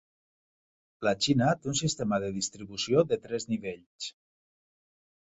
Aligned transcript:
La 1.07 1.13
Xina 1.25 1.51
té 1.59 1.71
un 1.73 1.77
sistema 1.81 2.21
de 2.25 2.33
distribució 2.39 3.07
de 3.13 3.23
tres 3.29 3.49
nivells. 3.55 4.13